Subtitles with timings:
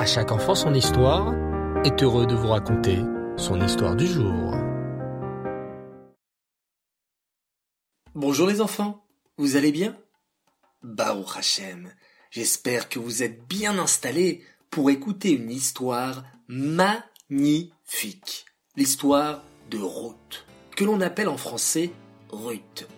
[0.00, 1.34] À chaque enfant son histoire
[1.84, 3.00] est heureux de vous raconter
[3.36, 4.54] son histoire du jour.
[8.14, 9.04] Bonjour les enfants,
[9.36, 9.94] vous allez bien?
[10.82, 11.92] Baruch Hashem,
[12.30, 18.46] j'espère que vous êtes bien installés pour écouter une histoire magnifique.
[18.76, 20.46] L'histoire de Ruth,
[20.76, 21.90] que l'on appelle en français
[22.30, 22.88] Ruth.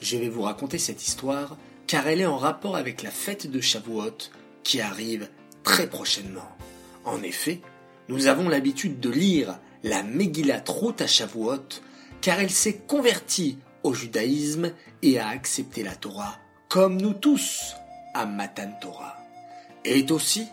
[0.00, 1.56] Je vais vous raconter cette histoire
[1.88, 4.30] car elle est en rapport avec la fête de Shavuot
[4.62, 5.28] qui arrive
[5.66, 6.48] très prochainement.
[7.04, 7.60] En effet,
[8.08, 11.82] nous avons l'habitude de lire la Megillat Ruth à Shavuot
[12.20, 14.70] car elle s'est convertie au judaïsme
[15.02, 16.36] et a accepté la Torah
[16.68, 17.74] comme nous tous
[18.14, 19.16] à Matan Torah.
[19.84, 20.46] Et aussi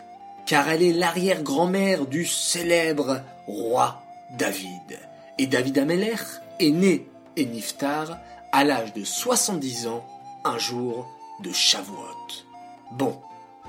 [0.46, 4.02] car elle est l'arrière-grand-mère du célèbre roi
[4.36, 4.98] David.
[5.38, 6.16] Et David Ameller
[6.58, 8.18] est né et Niftar
[8.50, 10.04] à l'âge de 70 ans
[10.44, 11.08] un jour
[11.40, 12.44] de Shavuot.
[12.90, 13.20] Bon,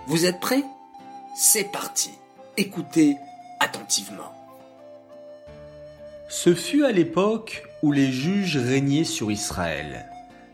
[0.08, 0.64] vous êtes prêts?
[1.38, 2.12] C'est parti.
[2.56, 3.18] Écoutez
[3.60, 4.32] attentivement.
[6.30, 10.06] Ce fut à l'époque où les juges régnaient sur Israël.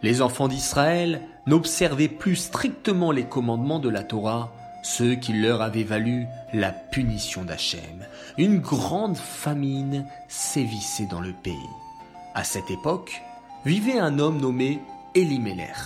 [0.01, 4.51] Les enfants d'Israël n'observaient plus strictement les commandements de la Torah,
[4.81, 8.07] ceux qui leur avaient valu la punition d'Hachem.
[8.39, 11.53] Une grande famine sévissait dans le pays.
[12.33, 13.21] À cette époque,
[13.65, 14.79] vivait un homme nommé
[15.13, 15.77] Elimelech.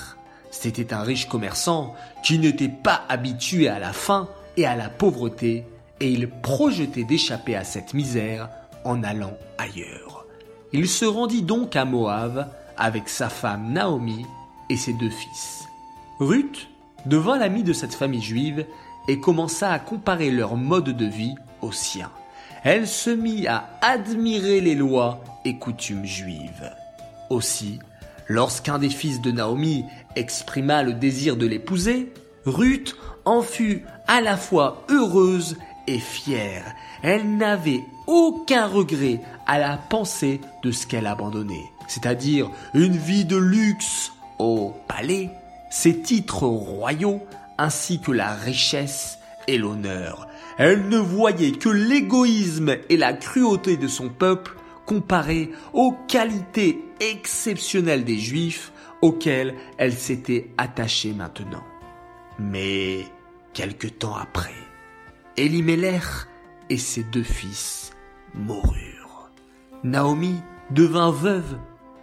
[0.52, 5.66] C'était un riche commerçant qui n'était pas habitué à la faim et à la pauvreté,
[6.00, 8.50] et il projetait d'échapper à cette misère
[8.84, 10.25] en allant ailleurs.
[10.73, 14.25] Il se rendit donc à Moab avec sa femme Naomi
[14.70, 15.66] et ses deux fils.
[16.20, 16.67] Ruth
[17.06, 18.66] devint l'amie de cette famille juive
[19.08, 22.12] et commença à comparer leur mode de vie au sien.
[22.64, 26.73] Elle se mit à admirer les lois et coutumes juives.
[27.30, 27.80] Aussi,
[28.28, 32.12] Lorsqu'un des fils de Naomi exprima le désir de l'épouser,
[32.45, 32.95] Ruth
[33.26, 36.64] en fut à la fois heureuse et fière.
[37.02, 43.38] Elle n'avait aucun regret à la pensée de ce qu'elle abandonnait, c'est-à-dire une vie de
[43.38, 45.30] luxe au palais,
[45.69, 47.22] ses titres royaux,
[47.58, 50.28] ainsi que la richesse et l'honneur.
[50.57, 54.56] Elle ne voyait que l'égoïsme et la cruauté de son peuple
[54.86, 58.72] comparée aux qualités exceptionnelles des Juifs
[59.02, 61.63] auxquels elle s'était attachée maintenant.
[62.40, 63.06] Mais
[63.56, 64.54] quelque temps après,
[65.38, 66.04] Elimelech
[66.70, 67.92] et ses deux fils
[68.36, 69.32] moururent.
[69.84, 70.36] Naomi
[70.70, 71.58] devint veuve,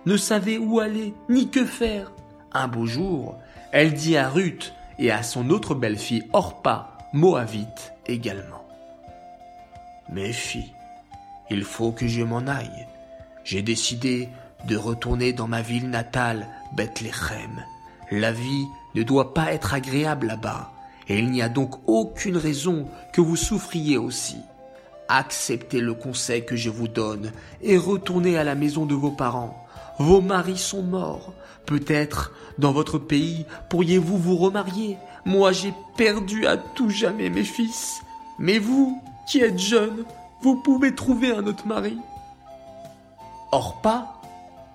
[0.07, 2.11] ne savait où aller ni que faire.
[2.53, 3.37] Un beau jour,
[3.71, 8.67] elle dit à Ruth et à son autre belle-fille Orpa, Moabite également.
[10.11, 10.73] Mes filles,
[11.51, 12.87] il faut que je m'en aille.
[13.45, 14.29] J'ai décidé
[14.67, 17.65] de retourner dans ma ville natale, Bethléem.
[18.11, 20.72] La vie ne doit pas être agréable là-bas,
[21.09, 24.37] et il n'y a donc aucune raison que vous souffriez aussi.
[25.09, 29.67] Acceptez le conseil que je vous donne et retournez à la maison de vos parents.
[29.99, 31.35] Vos maris sont morts.
[31.67, 34.97] Peut-être, dans votre pays, pourriez-vous vous remarier.
[35.25, 38.01] Moi, j'ai perdu à tout jamais mes fils.
[38.39, 40.05] Mais vous, qui êtes jeunes,
[40.41, 41.99] vous pouvez trouver un autre mari.
[43.53, 44.15] Orpa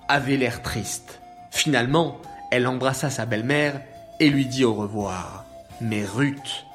[0.07, 1.19] avait l'air triste.
[1.51, 2.17] Finalement,
[2.51, 3.81] elle embrassa sa belle-mère
[4.19, 5.46] et lui dit au revoir.
[5.81, 6.65] Mais Ruth,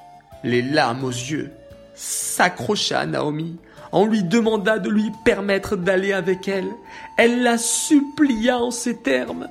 [0.44, 1.52] les larmes aux yeux,
[1.94, 3.56] s'accrocha à Naomi,
[3.92, 6.70] on lui demanda de lui permettre d'aller avec elle.
[7.18, 9.48] Elle la supplia en ces termes.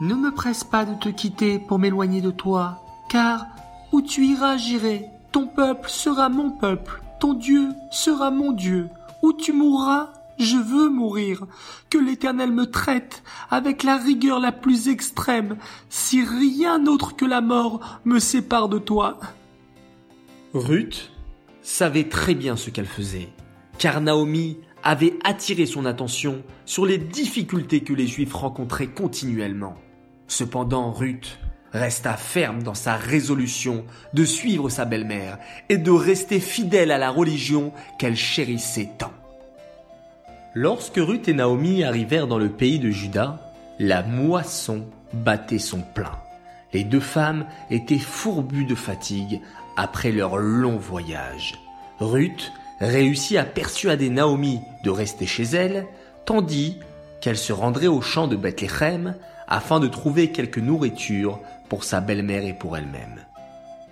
[0.00, 3.46] Ne me presse pas de te quitter pour m'éloigner de toi, car
[3.92, 8.88] où tu iras j'irai, ton peuple sera mon peuple, ton Dieu sera mon Dieu.
[9.22, 11.46] Où tu mourras, je veux mourir.
[11.90, 15.56] Que l'Éternel me traite avec la rigueur la plus extrême,
[15.88, 19.18] si rien autre que la mort me sépare de toi.
[20.54, 21.12] Ruth
[21.62, 23.28] savait très bien ce qu'elle faisait,
[23.78, 29.76] car Naomi avait attiré son attention sur les difficultés que les Juifs rencontraient continuellement.
[30.26, 31.38] Cependant, Ruth
[31.72, 33.84] resta ferme dans sa résolution
[34.14, 39.12] de suivre sa belle-mère et de rester fidèle à la religion qu'elle chérissait tant.
[40.54, 46.18] Lorsque Ruth et Naomi arrivèrent dans le pays de Juda, la moisson battait son plein.
[46.72, 49.40] Les deux femmes étaient fourbues de fatigue
[49.76, 51.54] après leur long voyage.
[52.00, 55.86] Ruth réussit à persuader Naomi de rester chez elle,
[56.24, 56.78] tandis
[57.20, 59.14] qu'elle se rendrait au champ de Bethléem
[59.46, 61.38] afin de trouver quelque nourriture
[61.68, 63.20] pour sa belle-mère et pour elle-même.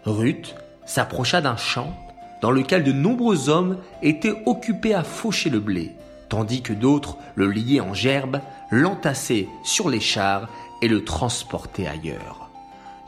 [0.05, 0.57] Ruth
[0.87, 1.95] s'approcha d'un champ
[2.41, 5.95] dans lequel de nombreux hommes étaient occupés à faucher le blé,
[6.29, 8.41] tandis que d'autres le liaient en gerbe,
[8.71, 10.49] l'entassaient sur les chars
[10.83, 12.49] et le transportaient ailleurs.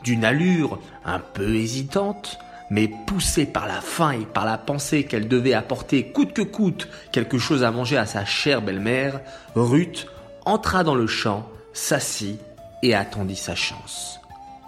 [0.03, 2.39] D'une allure un peu hésitante,
[2.69, 6.87] mais poussée par la faim et par la pensée qu'elle devait apporter coûte que coûte
[7.11, 9.19] quelque chose à manger à sa chère belle-mère,
[9.55, 10.07] Ruth
[10.45, 12.39] entra dans le champ, s'assit
[12.81, 14.19] et attendit sa chance.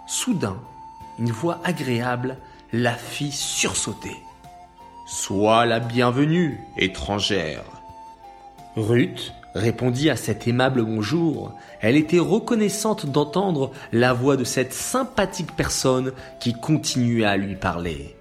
[0.05, 0.57] Soudain,
[1.17, 2.37] une voix agréable
[2.71, 4.17] la fit sursauter.
[5.07, 7.63] Sois la bienvenue, étrangère.
[8.75, 11.53] Ruth répondit à cet aimable bonjour.
[11.81, 18.15] Elle était reconnaissante d'entendre la voix de cette sympathique personne qui continuait à lui parler.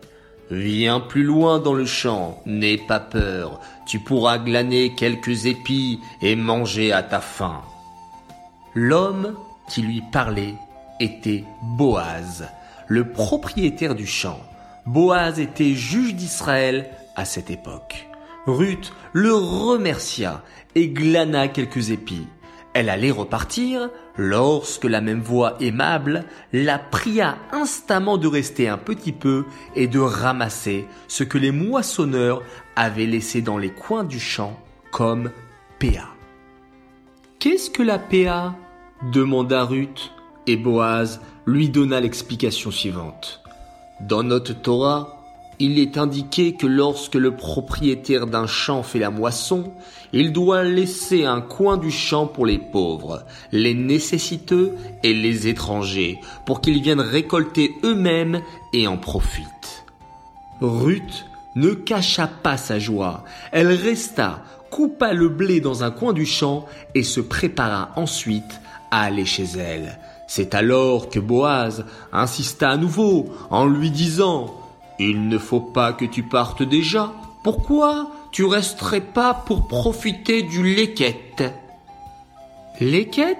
[0.51, 6.37] Viens plus loin dans le champ, n'aie pas peur, tu pourras glaner quelques épis et
[6.37, 7.63] manger à ta faim.
[8.75, 9.35] L'homme
[9.71, 10.55] qui lui parlait
[11.01, 12.47] était Boaz,
[12.87, 14.41] le propriétaire du champ.
[14.85, 18.12] Boaz était juge d'Israël à cette époque.
[18.47, 20.43] Ruth le remercia
[20.75, 22.27] et glana quelques épis.
[22.75, 29.13] Elle allait repartir lorsque la même voix aimable la pria instamment de rester un petit
[29.13, 29.45] peu
[29.77, 32.43] et de ramasser ce que les moissonneurs
[32.75, 34.59] avaient laissé dans les coins du champ
[34.91, 35.31] comme
[35.79, 36.09] PA.
[37.39, 38.55] Qu'est-ce que la PA
[39.13, 40.13] demanda Ruth
[40.47, 43.43] et Boaz lui donna l'explication suivante.
[44.01, 45.22] Dans notre Torah,
[45.63, 49.73] il est indiqué que lorsque le propriétaire d'un champ fait la moisson,
[50.13, 54.73] il doit laisser un coin du champ pour les pauvres, les nécessiteux
[55.05, 58.41] et les étrangers, pour qu'ils viennent récolter eux-mêmes
[58.73, 59.85] et en profitent.
[60.61, 63.23] Ruth ne cacha pas sa joie,
[63.53, 66.67] elle resta, coupa le blé dans un coin du champ
[66.97, 68.61] et se prépara ensuite
[68.91, 70.01] à aller chez elle.
[70.27, 74.57] C'est alors que Boaz insista à nouveau en lui disant
[75.09, 77.13] il ne faut pas que tu partes déjà.
[77.43, 81.45] Pourquoi tu resterais pas pour profiter du leket
[82.81, 83.39] Leket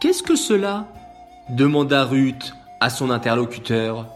[0.00, 0.88] Qu'est-ce que cela?
[1.50, 4.06] demanda Ruth à son interlocuteur.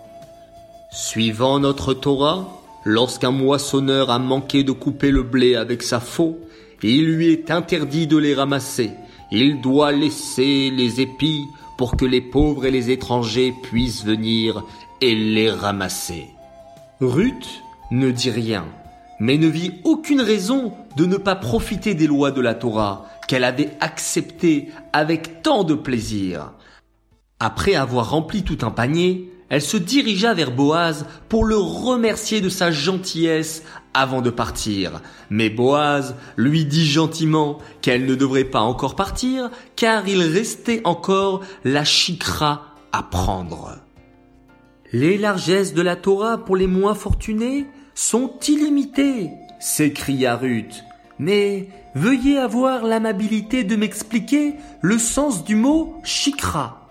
[0.90, 2.48] Suivant notre Torah,
[2.84, 6.38] lorsqu'un moissonneur a manqué de couper le blé avec sa faux,
[6.82, 8.92] il lui est interdit de les ramasser.
[9.30, 11.44] Il doit laisser les épis
[11.76, 14.64] pour que les pauvres et les étrangers puissent venir
[15.00, 16.38] et les ramasser.
[17.00, 17.62] Ruth
[17.92, 18.64] ne dit rien,
[19.20, 23.44] mais ne vit aucune raison de ne pas profiter des lois de la Torah qu'elle
[23.44, 26.54] avait acceptées avec tant de plaisir.
[27.38, 32.48] Après avoir rempli tout un panier, elle se dirigea vers Boaz pour le remercier de
[32.48, 33.62] sa gentillesse
[33.94, 35.00] avant de partir.
[35.30, 41.42] Mais Boaz lui dit gentiment qu'elle ne devrait pas encore partir car il restait encore
[41.62, 43.78] la chikra à prendre.
[44.93, 50.82] Les largesses de la Torah pour les moins fortunés sont illimitées, s'écria Ruth.
[51.19, 56.87] Mais veuillez avoir l'amabilité de m'expliquer le sens du mot chikra.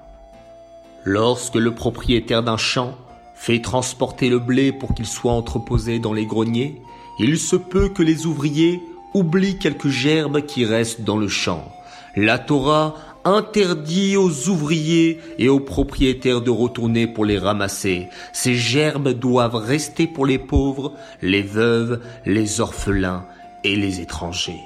[1.06, 2.94] Lorsque le propriétaire d'un champ
[3.34, 6.80] fait transporter le blé pour qu'il soit entreposé dans les greniers,
[7.20, 8.80] il se peut que les ouvriers
[9.16, 11.72] oublient quelques gerbes qui restent dans le champ.
[12.16, 12.94] La Torah
[13.28, 18.08] interdit aux ouvriers et aux propriétaires de retourner pour les ramasser.
[18.34, 23.26] Ces gerbes doivent rester pour les pauvres, les veuves, les orphelins
[23.64, 24.62] et les étrangers.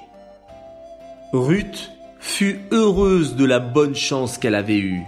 [1.34, 5.04] Ruth fut heureuse de la bonne chance qu'elle avait eue.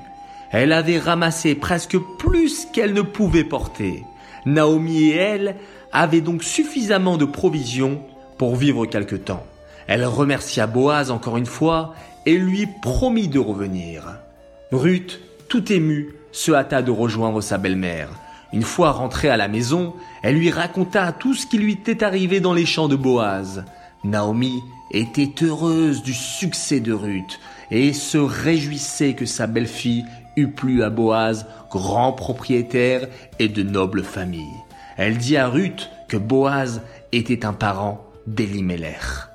[0.51, 4.03] Elle avait ramassé presque plus qu'elle ne pouvait porter.
[4.45, 5.55] Naomi et elle
[5.91, 8.01] avaient donc suffisamment de provisions
[8.37, 9.45] pour vivre quelque temps.
[9.87, 11.93] Elle remercia Boaz encore une fois
[12.25, 14.19] et lui promit de revenir.
[14.71, 18.09] Ruth, tout émue, se hâta de rejoindre sa belle-mère.
[18.53, 22.39] Une fois rentrée à la maison, elle lui raconta tout ce qui lui était arrivé
[22.39, 23.63] dans les champs de Boaz.
[24.03, 24.61] Naomi
[24.91, 27.39] était heureuse du succès de Ruth
[27.71, 33.07] et se réjouissait que sa belle-fille eût plu à Boaz, grand propriétaire
[33.39, 34.53] et de noble famille.
[34.97, 39.32] Elle dit à Ruth que Boaz était un parent d'Elimelech.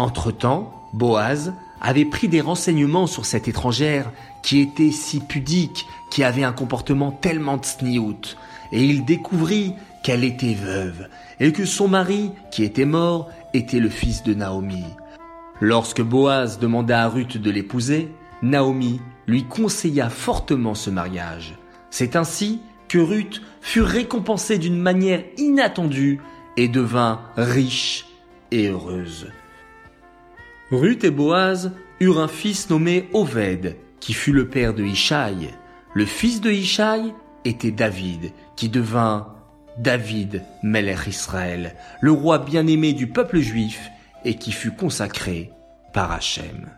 [0.00, 4.10] Entre-temps, Boaz avait pris des renseignements sur cette étrangère
[4.42, 8.38] qui était si pudique, qui avait un comportement tellement tsniout,
[8.72, 11.06] et il découvrit qu'elle était veuve,
[11.38, 14.84] et que son mari, qui était mort, était le fils de Naomi.
[15.60, 18.08] Lorsque Boaz demanda à Ruth de l'épouser,
[18.42, 21.58] Naomi lui conseilla fortement ce mariage.
[21.90, 26.20] C'est ainsi que Ruth fut récompensée d'une manière inattendue
[26.56, 28.06] et devint riche
[28.50, 29.28] et heureuse.
[30.70, 35.50] Ruth et Boaz eurent un fils nommé Oved, qui fut le père de Ishaï.
[35.94, 37.12] Le fils de Ishaï
[37.44, 39.34] était David, qui devint
[39.78, 43.90] David Melech Israël, le roi bien-aimé du peuple juif
[44.24, 45.50] et qui fut consacré
[45.92, 46.70] par Hachem.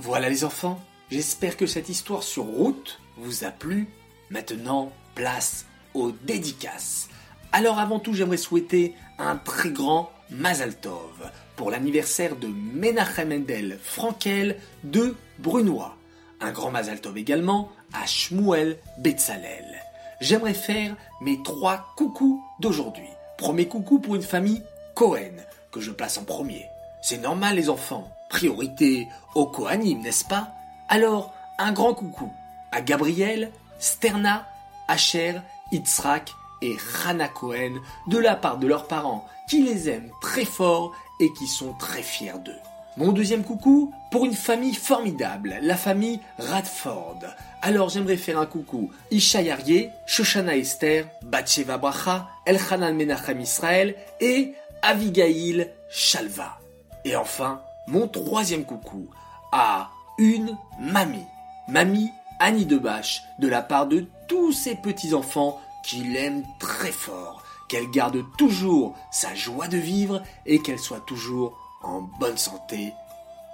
[0.00, 3.86] Voilà les enfants, j'espère que cette histoire sur route vous a plu.
[4.30, 7.08] Maintenant, place aux dédicaces.
[7.52, 13.78] Alors avant tout, j'aimerais souhaiter un très grand Mazal Tov pour l'anniversaire de Menachem Mendel
[13.82, 15.96] Frankel de Brunois.
[16.40, 19.82] Un grand Mazal Tov également à Shmuel Betzalel.
[20.20, 23.08] J'aimerais faire mes trois coucous d'aujourd'hui.
[23.36, 24.62] Premier coucou pour une famille
[24.94, 25.36] Cohen,
[25.70, 26.66] que je place en premier.
[27.02, 30.52] C'est normal les enfants, priorité au Kohanim, n'est-ce pas?
[30.88, 32.32] Alors, un grand coucou
[32.72, 34.46] à Gabriel, Sterna,
[34.88, 37.74] Asher, Yitzhak et Hannah Cohen
[38.06, 42.02] de la part de leurs parents qui les aiment très fort et qui sont très
[42.02, 42.58] fiers d'eux.
[42.96, 47.20] Mon deuxième coucou pour une famille formidable, la famille Radford.
[47.62, 54.54] Alors j'aimerais faire un coucou Isha Yarié, Shoshana Esther, Batsheva Bracha, Elchanan Menachem Israël et
[54.82, 56.58] Avigail Shalva.
[57.04, 59.08] Et enfin, mon troisième coucou
[59.52, 61.26] à une mamie,
[61.68, 62.10] mamie
[62.40, 68.22] Annie Debache, de la part de tous ses petits-enfants qui l'aiment très fort, qu'elle garde
[68.36, 72.92] toujours sa joie de vivre et qu'elle soit toujours en bonne santé.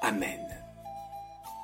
[0.03, 0.41] Amen.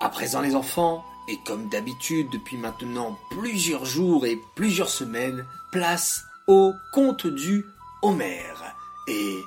[0.01, 6.23] À présent les enfants, et comme d'habitude depuis maintenant plusieurs jours et plusieurs semaines, place
[6.47, 7.65] au conte du
[8.03, 8.75] Homère.
[9.09, 9.39] Et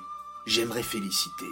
[0.45, 1.49] j'aimerais féliciter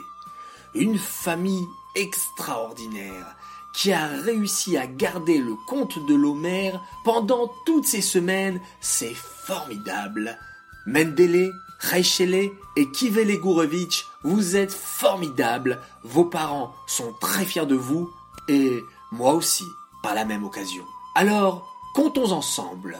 [0.75, 3.35] une famille extraordinaire
[3.73, 10.37] qui a réussi à garder le conte de l'Homère pendant toutes ces semaines, c'est formidable.
[10.85, 18.09] Mendele, Reichele et Kivele Gourovitch, vous êtes formidables, vos parents sont très fiers de vous,
[18.47, 19.65] et moi aussi,
[20.03, 20.85] par la même occasion.
[21.15, 22.97] Alors, comptons ensemble.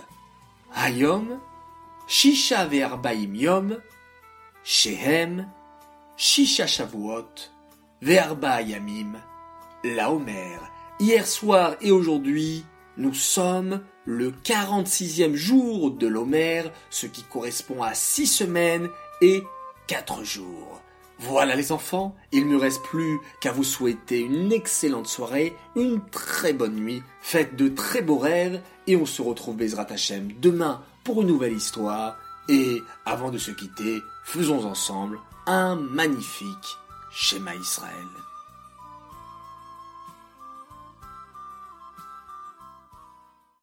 [0.75, 1.39] Hayom,
[2.07, 3.77] Shisha Ve'arbaim Yom,
[4.63, 5.47] Shehem,
[6.17, 7.49] Shisha Shavuot,
[8.01, 9.13] Ve'arba Yamim,
[9.83, 10.57] la Homer.
[10.99, 12.65] Hier soir et aujourd'hui,
[12.97, 18.89] nous sommes le 46e jour de l'Homer, ce qui correspond à 6 semaines
[19.21, 19.43] et
[19.87, 20.81] 4 jours.
[21.19, 26.01] Voilà les enfants, il ne me reste plus qu'à vous souhaiter une excellente soirée, une
[26.09, 30.81] très bonne nuit, faites de très beaux rêves et on se retrouve Bezrat Hashem demain
[31.03, 32.17] pour une nouvelle histoire.
[32.49, 36.77] Et avant de se quitter, faisons ensemble un magnifique
[37.11, 38.07] schéma Israël.